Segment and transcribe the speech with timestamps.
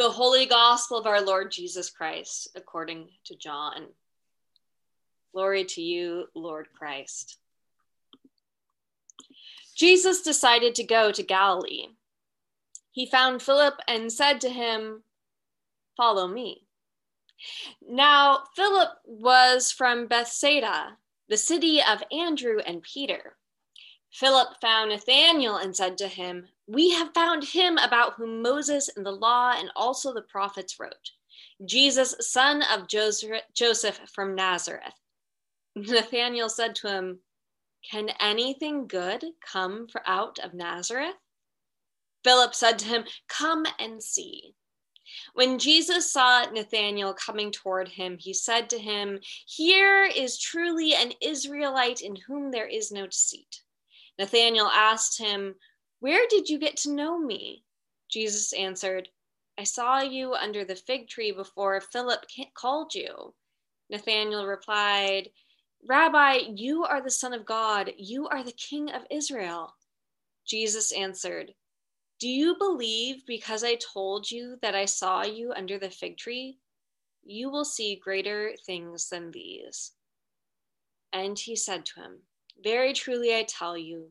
[0.00, 3.88] The Holy Gospel of our Lord Jesus Christ, according to John.
[5.34, 7.36] Glory to you, Lord Christ.
[9.76, 11.88] Jesus decided to go to Galilee.
[12.90, 15.02] He found Philip and said to him,
[15.98, 16.62] Follow me.
[17.86, 20.96] Now, Philip was from Bethsaida,
[21.28, 23.36] the city of Andrew and Peter.
[24.10, 29.04] Philip found Nathanael and said to him, We have found him about whom Moses and
[29.04, 31.10] the law and also the prophets wrote,
[31.66, 34.94] Jesus, son of Joseph from Nazareth.
[35.74, 37.18] Nathanael said to him,
[37.90, 41.16] Can anything good come out of Nazareth?
[42.22, 44.54] Philip said to him, Come and see.
[45.34, 51.14] When Jesus saw Nathanael coming toward him, he said to him, Here is truly an
[51.20, 53.62] Israelite in whom there is no deceit.
[54.20, 55.56] Nathanael asked him,
[56.00, 57.64] Where did you get to know me?
[58.08, 59.08] Jesus answered,
[59.58, 63.34] I saw you under the fig tree before Philip called you.
[63.90, 65.30] Nathanael replied,
[65.86, 67.92] Rabbi, you are the Son of God.
[67.96, 69.74] You are the King of Israel.
[70.46, 71.54] Jesus answered,
[72.18, 76.58] Do you believe because I told you that I saw you under the fig tree?
[77.22, 79.92] You will see greater things than these.
[81.12, 82.22] And he said to him,
[82.62, 84.10] very truly, I tell you,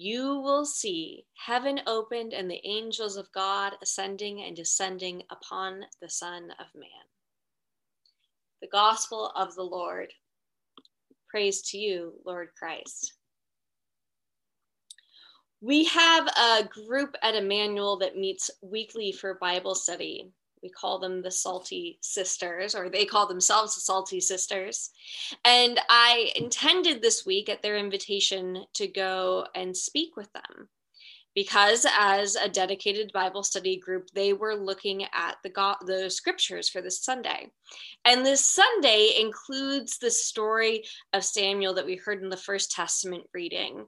[0.00, 6.08] you will see heaven opened and the angels of God ascending and descending upon the
[6.08, 6.88] Son of Man.
[8.62, 10.10] The Gospel of the Lord.
[11.28, 13.12] Praise to you, Lord Christ.
[15.60, 21.22] We have a group at Emmanuel that meets weekly for Bible study we call them
[21.22, 24.90] the salty sisters or they call themselves the salty sisters.
[25.44, 30.68] And i intended this week at their invitation to go and speak with them
[31.34, 36.68] because as a dedicated bible study group they were looking at the God, the scriptures
[36.68, 37.50] for this sunday.
[38.04, 43.24] And this sunday includes the story of samuel that we heard in the first testament
[43.32, 43.86] reading.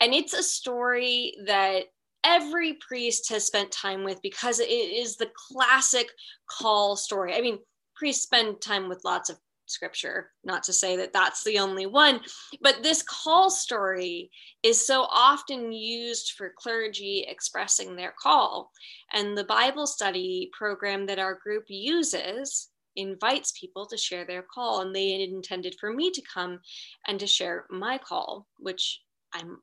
[0.00, 1.84] And it's a story that
[2.26, 6.08] every priest has spent time with because it is the classic
[6.50, 7.34] call story.
[7.34, 7.58] I mean,
[7.94, 12.20] priests spend time with lots of scripture, not to say that that's the only one,
[12.60, 14.30] but this call story
[14.62, 18.70] is so often used for clergy expressing their call.
[19.12, 24.80] And the Bible study program that our group uses invites people to share their call,
[24.80, 26.60] and they intended for me to come
[27.06, 29.00] and to share my call, which
[29.34, 29.58] I'm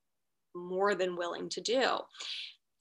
[0.56, 1.98] more than willing to do.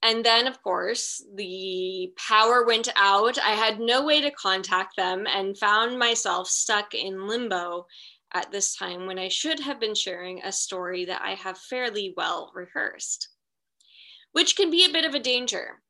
[0.02, 3.38] And then, of course, the power went out.
[3.38, 7.86] I had no way to contact them and found myself stuck in limbo
[8.34, 12.14] at this time when I should have been sharing a story that I have fairly
[12.16, 13.28] well rehearsed,
[14.32, 15.82] which can be a bit of a danger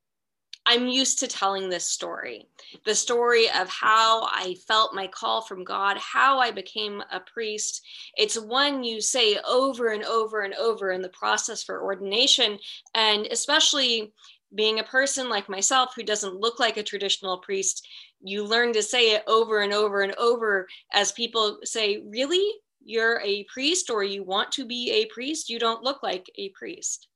[0.64, 2.46] I'm used to telling this story
[2.84, 7.82] the story of how I felt my call from God, how I became a priest.
[8.16, 12.58] It's one you say over and over and over in the process for ordination.
[12.94, 14.12] And especially
[14.54, 17.86] being a person like myself who doesn't look like a traditional priest,
[18.20, 22.52] you learn to say it over and over and over as people say, Really?
[22.84, 25.48] You're a priest or you want to be a priest?
[25.48, 27.06] You don't look like a priest.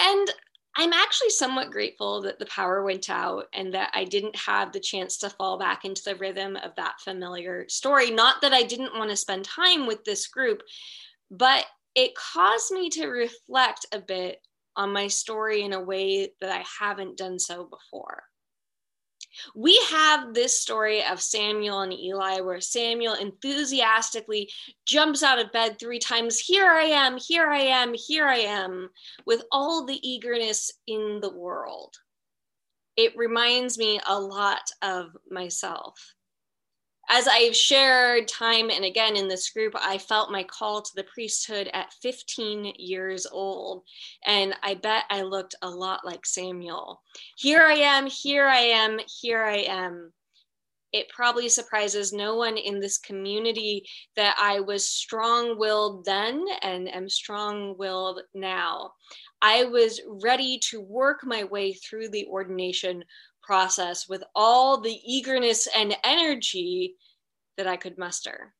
[0.00, 0.28] And
[0.76, 4.80] I'm actually somewhat grateful that the power went out and that I didn't have the
[4.80, 8.10] chance to fall back into the rhythm of that familiar story.
[8.10, 10.62] Not that I didn't want to spend time with this group,
[11.30, 11.64] but
[11.94, 14.38] it caused me to reflect a bit
[14.76, 18.24] on my story in a way that I haven't done so before.
[19.54, 24.50] We have this story of Samuel and Eli where Samuel enthusiastically
[24.86, 28.90] jumps out of bed three times Here I am, here I am, here I am,
[29.26, 31.94] with all the eagerness in the world.
[32.96, 36.14] It reminds me a lot of myself
[37.08, 41.04] as I've shared time and again in this group, I felt my call to the
[41.04, 43.84] priesthood at 15 years old.
[44.26, 47.02] And I bet I looked a lot like Samuel.
[47.36, 50.12] Here I am, here I am, here I am.
[50.92, 53.84] It probably surprises no one in this community
[54.14, 58.92] that I was strong willed then and am strong willed now.
[59.42, 63.04] I was ready to work my way through the ordination
[63.44, 66.96] process with all the eagerness and energy
[67.56, 68.54] that I could muster.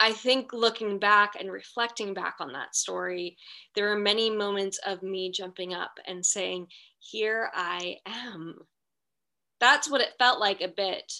[0.00, 3.36] I think looking back and reflecting back on that story,
[3.74, 6.66] there are many moments of me jumping up and saying,
[6.98, 8.58] Here I am.
[9.60, 11.12] That's what it felt like a bit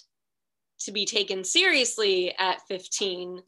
[0.81, 3.41] to be taken seriously at 15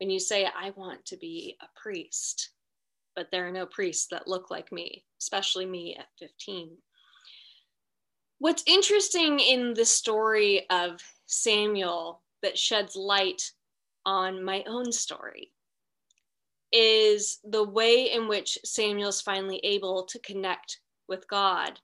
[0.00, 2.50] when you say, I want to be a priest.
[3.14, 6.76] But there are no priests that look like me, especially me at 15.
[8.38, 13.52] What's interesting in the story of Samuel that sheds light
[14.04, 15.52] on my own story
[16.72, 21.78] is the way in which Samuel's finally able to connect with God.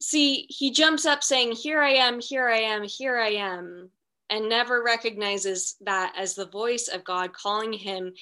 [0.00, 3.90] See, he jumps up saying, Here I am, here I am, here I am,
[4.30, 8.14] and never recognizes that as the voice of God calling him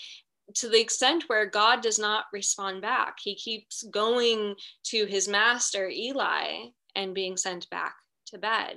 [0.57, 3.19] to the extent where God does not respond back.
[3.21, 4.57] He keeps going
[4.87, 7.95] to his master, Eli, and being sent back
[8.27, 8.77] to bed.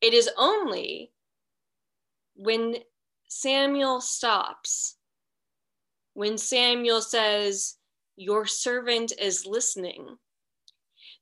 [0.00, 1.12] It is only
[2.34, 2.76] when
[3.28, 4.96] Samuel stops,
[6.14, 7.76] when Samuel says,
[8.16, 10.16] Your servant is listening,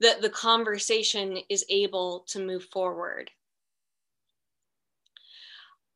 [0.01, 3.31] that the conversation is able to move forward.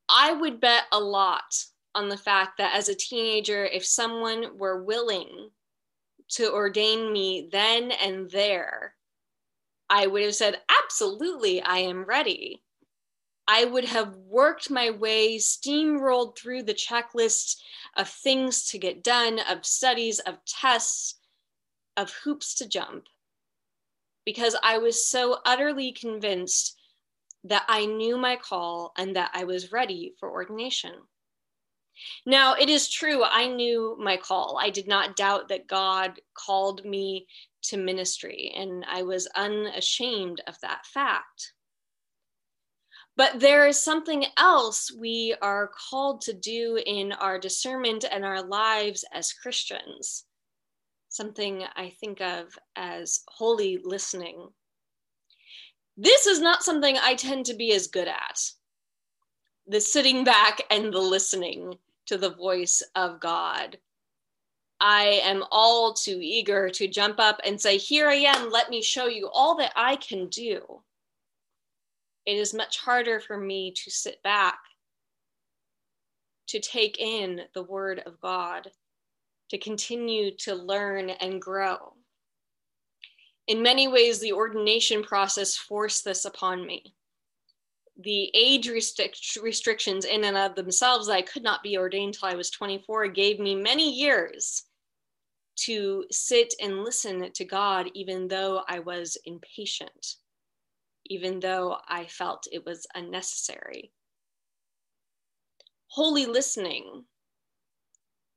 [0.09, 1.55] I would bet a lot
[1.95, 5.51] on the fact that as a teenager, if someone were willing
[6.31, 8.95] to ordain me then and there,
[9.91, 12.63] I would have said, Absolutely, I am ready.
[13.47, 17.57] I would have worked my way, steamrolled through the checklist
[17.97, 21.15] of things to get done, of studies, of tests,
[21.97, 23.05] of hoops to jump,
[24.27, 26.79] because I was so utterly convinced
[27.45, 30.93] that I knew my call and that I was ready for ordination.
[32.27, 34.59] Now, it is true, I knew my call.
[34.61, 37.27] I did not doubt that God called me
[37.63, 41.53] to ministry, and I was unashamed of that fact.
[43.17, 48.43] But there is something else we are called to do in our discernment and our
[48.43, 50.25] lives as Christians.
[51.09, 54.49] Something I think of as holy listening.
[55.97, 58.39] This is not something I tend to be as good at
[59.69, 61.75] the sitting back and the listening
[62.07, 63.77] to the voice of God.
[64.81, 68.83] I am all too eager to jump up and say, Here I am, let me
[68.83, 70.83] show you all that I can do
[72.29, 74.59] it is much harder for me to sit back,
[76.49, 78.71] to take in the word of God,
[79.49, 81.95] to continue to learn and grow.
[83.47, 86.95] In many ways, the ordination process forced this upon me.
[87.99, 92.29] The age restric- restrictions in and of themselves, that I could not be ordained till
[92.29, 94.65] I was 24, gave me many years
[95.65, 100.17] to sit and listen to God, even though I was impatient
[101.09, 103.93] even though I felt it was unnecessary.
[105.89, 107.05] Holy listening,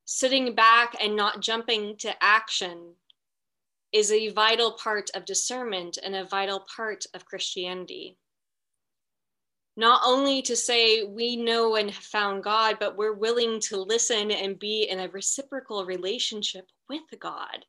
[0.05, 2.93] sitting back and not jumping to action,
[3.91, 8.17] is a vital part of discernment and a vital part of Christianity.
[9.81, 14.29] Not only to say we know and have found God, but we're willing to listen
[14.29, 17.65] and be in a reciprocal relationship with God,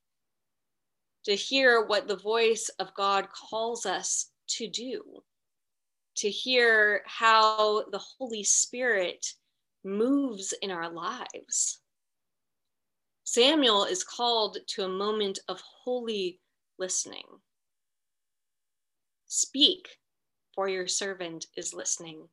[1.24, 5.22] to hear what the voice of God calls us to do,
[6.16, 9.26] to hear how the Holy Spirit
[9.82, 11.80] moves in our lives.
[13.24, 16.40] Samuel is called to a moment of holy
[16.78, 17.24] listening.
[19.28, 19.88] Speak,
[20.54, 22.28] for your servant is listening.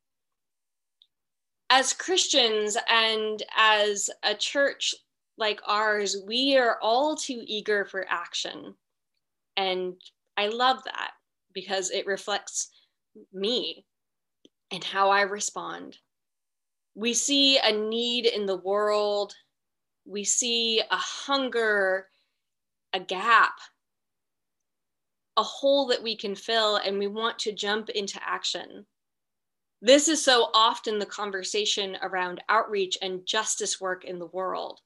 [1.69, 4.95] As Christians and as a church
[5.37, 8.73] like ours, we are all too eager for action.
[9.55, 9.95] And
[10.35, 11.11] I love that
[11.53, 12.69] because it reflects
[13.33, 13.85] me
[14.71, 15.97] and how I respond.
[16.95, 19.33] We see a need in the world,
[20.05, 22.07] we see a hunger,
[22.93, 23.53] a gap,
[25.39, 28.85] a hole that we can fill, and we want to jump into action.
[29.81, 34.81] This is so often the conversation around outreach and justice work in the world.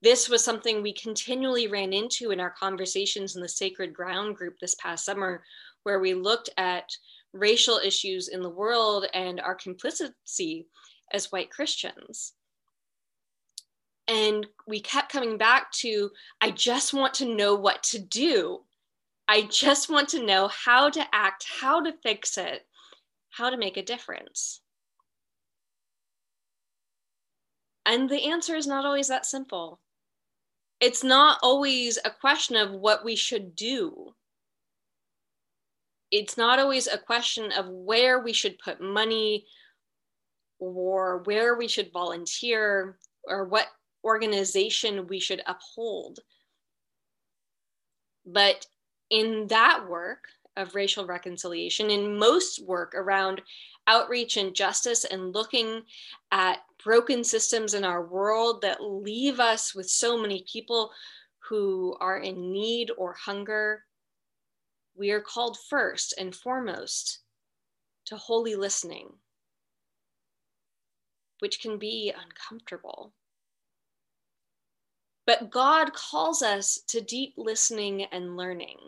[0.00, 4.54] This was something we continually ran into in our conversations in the Sacred Ground group
[4.60, 5.42] this past summer,
[5.82, 6.88] where we looked at
[7.32, 10.68] racial issues in the world and our complicity
[11.12, 12.34] as white Christians.
[14.06, 18.60] And we kept coming back to I just want to know what to do.
[19.28, 22.66] I just want to know how to act, how to fix it,
[23.30, 24.60] how to make a difference.
[27.84, 29.80] And the answer is not always that simple.
[30.80, 34.14] It's not always a question of what we should do
[36.10, 39.44] it's not always a question of where we should put money
[40.58, 43.66] or where we should volunteer or what
[44.04, 46.20] organization we should uphold.
[48.24, 48.66] But
[49.10, 53.40] in that work of racial reconciliation, in most work around
[53.86, 55.82] outreach and justice and looking
[56.32, 60.90] at broken systems in our world that leave us with so many people
[61.48, 63.84] who are in need or hunger
[64.98, 67.20] we are called first and foremost
[68.06, 69.08] to holy listening,
[71.38, 73.12] which can be uncomfortable.
[75.28, 78.78] But God calls us to deep listening and learning,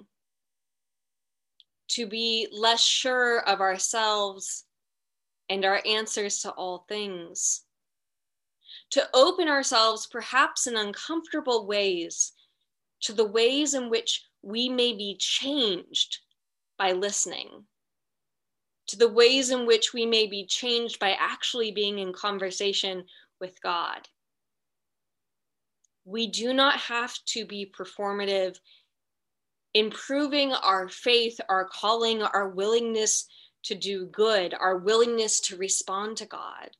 [1.88, 4.64] to be less sure of ourselves
[5.50, 7.64] and our answers to all things,
[8.92, 12.32] to open ourselves, perhaps in uncomfortable ways,
[13.02, 16.20] to the ways in which we may be changed
[16.78, 17.64] by listening,
[18.86, 23.04] to the ways in which we may be changed by actually being in conversation
[23.42, 24.08] with God.
[26.04, 28.56] We do not have to be performative.
[29.74, 33.26] Improving our faith, our calling, our willingness
[33.64, 36.70] to do good, our willingness to respond to God.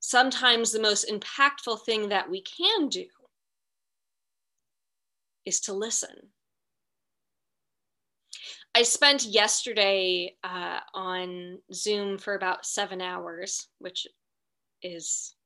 [0.00, 3.06] Sometimes the most impactful thing that we can do
[5.46, 6.30] is to listen.
[8.74, 14.06] I spent yesterday uh, on Zoom for about seven hours, which
[14.82, 15.36] is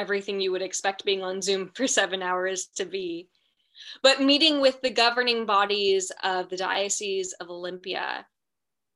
[0.00, 3.28] everything you would expect being on Zoom for seven hours to be.
[4.02, 8.26] But meeting with the governing bodies of the Diocese of Olympia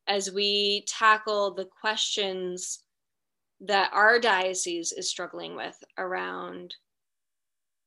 [0.06, 2.80] as we tackle the questions
[3.60, 6.74] that our diocese is struggling with around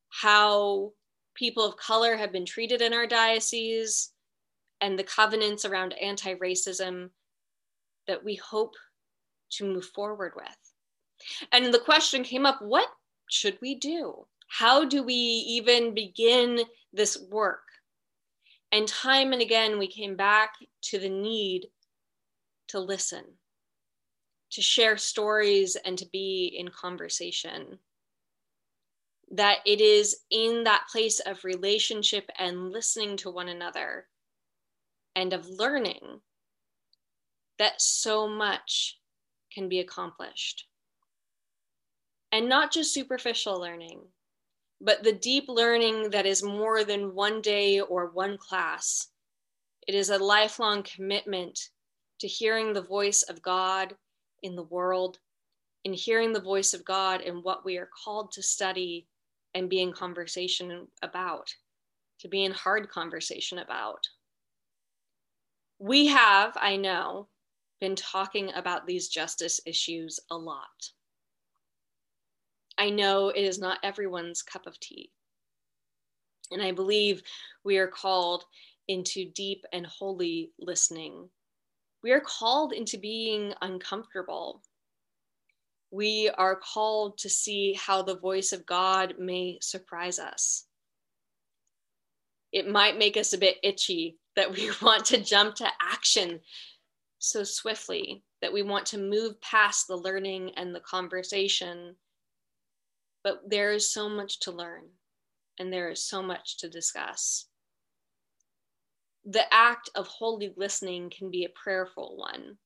[0.10, 0.92] how
[1.36, 4.12] people of color have been treated in our diocese
[4.82, 7.10] and the covenants around anti racism
[8.08, 8.74] that we hope
[9.52, 10.46] to move forward with.
[11.52, 12.88] And the question came up what
[13.30, 14.26] should we do?
[14.48, 16.62] How do we even begin
[16.94, 17.64] this work?
[18.72, 20.54] And time and again, we came back
[20.84, 21.68] to the need
[22.70, 23.24] to listen,
[24.52, 27.80] to share stories, and to be in conversation
[29.32, 34.08] that it is in that place of relationship and listening to one another
[35.16, 36.22] and of learning
[37.60, 39.00] that so much
[39.52, 40.66] can be accomplished.
[42.38, 44.00] And not just superficial learning,
[44.80, 49.08] but the deep learning that is more than one day or one class.
[49.88, 51.60] It is a lifelong commitment
[52.20, 53.96] to hearing the voice of God
[54.44, 55.18] in the world,
[55.84, 59.08] in hearing the voice of God in what we are called to study
[59.56, 61.52] and be in conversation about,
[62.20, 64.08] to be in hard conversation about.
[65.80, 67.30] We have, I know,
[67.82, 70.92] been talking about these justice issues a lot.
[72.78, 75.12] I know it is not everyone's cup of tea.
[76.52, 77.22] And I believe
[77.64, 78.46] we are called
[78.88, 81.30] into deep and holy listening.
[82.04, 84.62] We are called into being uncomfortable
[85.92, 90.66] we are called to see how the voice of God may surprise us.
[92.52, 96.42] It might make us a bit itchy that we want to jump to action
[97.20, 101.96] so swiftly, that we want to move past the learning and the conversation.
[103.24, 104.84] But there is so much to learn
[105.60, 107.46] and there is so much to discuss.
[109.26, 112.58] The act of holy listening can be a prayerful one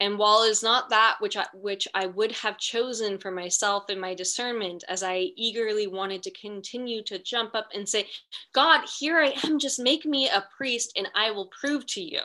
[0.00, 3.90] and while it is not that which I, which I would have chosen for myself
[3.90, 8.06] in my discernment, as I eagerly wanted to continue to jump up and say,
[8.52, 12.20] God, here I am, just make me a priest and I will prove to you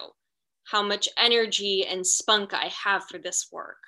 [0.66, 3.80] how much energy and spunk I have for this work.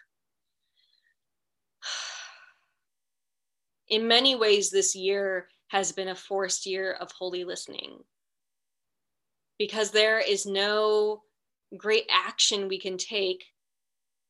[3.89, 8.03] In many ways, this year has been a forced year of holy listening
[9.57, 11.21] because there is no
[11.77, 13.43] great action we can take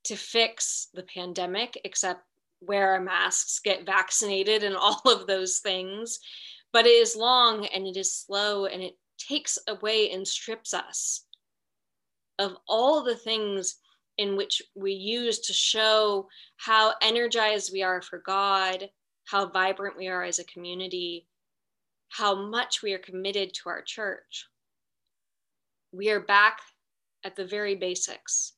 [0.05, 2.21] to fix the pandemic, except
[2.61, 6.19] wear our masks, get vaccinated, and all of those things.
[6.71, 11.25] But it is long and it is slow and it takes away and strips us
[12.37, 13.77] of all the things
[14.17, 18.89] in which we use to show how energized we are for God,
[19.25, 21.27] how vibrant we are as a community,
[22.09, 24.47] how much we are committed to our church.
[25.91, 26.59] We are back
[27.23, 28.53] at the very basics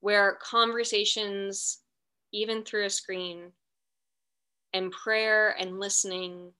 [0.00, 1.78] where conversations,
[2.32, 3.52] even through a screen,
[4.74, 6.52] and prayer and listening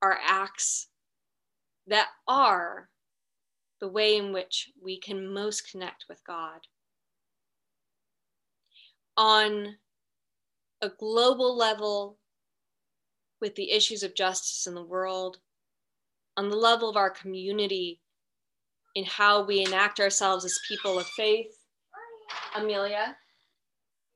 [0.00, 0.88] are acts
[1.86, 2.88] that are
[3.80, 6.60] the way in which we can most connect with God.
[9.16, 9.76] On
[10.82, 12.18] a global level,
[13.40, 15.38] with the issues of justice in the world,
[16.36, 18.00] on the level of our community,
[18.94, 21.56] in how we enact ourselves as people of faith,
[22.54, 23.16] Amelia,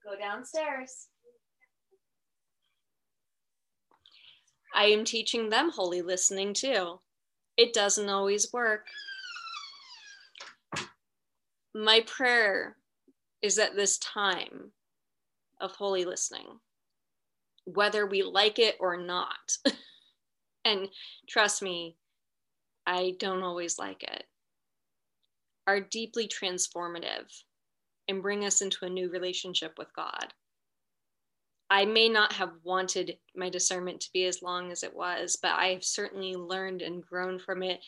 [0.04, 1.06] go downstairs.
[4.75, 7.00] I am teaching them holy listening too.
[7.56, 8.87] It doesn't always work.
[11.75, 12.76] My prayer
[13.40, 14.73] is that this time
[15.61, 16.61] of holy listening,
[17.65, 19.57] whether we like it or not,
[20.65, 20.89] and
[21.29, 21.97] trust me,
[22.87, 24.25] I don't always like it,
[25.67, 27.43] are deeply transformative
[28.09, 30.33] and bring us into a new relationship with God.
[31.69, 35.53] I may not have wanted my discernment to be as long as it was, but
[35.53, 37.81] I have certainly learned and grown from it.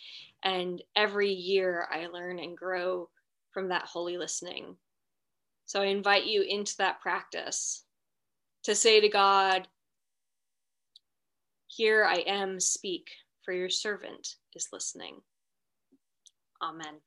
[0.42, 3.08] And every year I learn and grow
[3.52, 4.76] from that holy listening.
[5.68, 7.84] So I invite you into that practice
[8.64, 9.68] to say to God,
[11.66, 13.10] Here I am, speak,
[13.44, 15.20] for your servant is listening.
[16.62, 17.02] Amen.